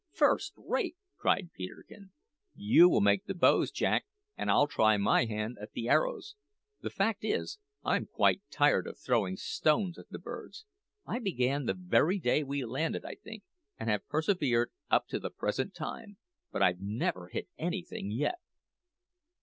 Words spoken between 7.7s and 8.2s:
I'm